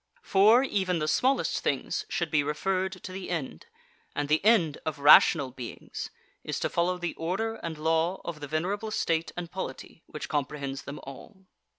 For, 0.23 0.63
even 0.63 0.97
the 0.97 1.07
smallest 1.07 1.59
things 1.59 2.07
should 2.09 2.31
be 2.31 2.41
referred 2.41 2.93
to 3.03 3.11
the 3.11 3.29
end, 3.29 3.67
and 4.15 4.29
the 4.29 4.43
end 4.43 4.79
of 4.83 4.97
rational 4.97 5.51
beings 5.51 6.09
is 6.43 6.59
to 6.61 6.69
follow 6.69 6.97
the 6.97 7.13
order 7.17 7.57
and 7.57 7.77
law 7.77 8.19
of 8.25 8.39
the 8.39 8.47
venerable 8.47 8.89
state 8.89 9.31
and 9.37 9.51
polity 9.51 10.01
which 10.07 10.27
comprehends 10.27 10.85
them 10.85 10.99
all. 11.03 11.45